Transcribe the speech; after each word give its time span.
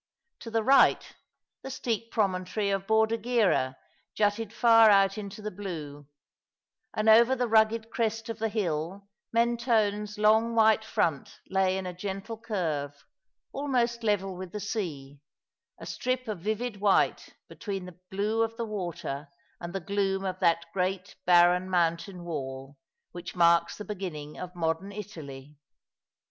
To 0.39 0.49
the 0.49 0.63
right, 0.63 1.15
the 1.61 1.69
steep 1.69 2.09
promontory 2.11 2.71
of 2.71 2.87
Bordighera 2.87 3.75
jutted 4.15 4.51
far 4.51 4.89
out 4.89 5.15
into 5.15 5.43
the 5.43 5.51
blue; 5.51 6.07
and 6.91 7.07
over 7.07 7.35
the 7.35 7.47
rugged 7.47 7.91
crest 7.91 8.27
of 8.27 8.39
the 8.39 8.49
hill 8.49 9.07
Mentone's 9.31 10.17
long 10.17 10.55
white 10.55 10.83
front 10.83 11.39
lay 11.51 11.77
in 11.77 11.85
a 11.85 11.93
gentle 11.93 12.35
curve, 12.39 13.05
almost 13.51 14.01
level 14.01 14.35
with 14.35 14.51
the 14.53 14.59
sea— 14.59 15.19
a 15.79 15.85
strip 15.85 16.27
of 16.27 16.39
vivid 16.39 16.77
white 16.81 17.35
between 17.47 17.85
the 17.85 17.99
blue 18.09 18.41
of 18.41 18.57
the 18.57 18.65
water 18.65 19.27
and 19.59 19.71
the 19.71 19.79
gloom 19.79 20.25
of 20.25 20.39
that 20.39 20.65
great 20.73 21.15
barren 21.27 21.69
mountain 21.69 22.23
wall 22.23 22.75
which 23.11 23.35
marks 23.35 23.77
the 23.77 23.85
beginning 23.85 24.35
of 24.35 24.55
modern 24.55 24.91
Italy. 24.91 25.57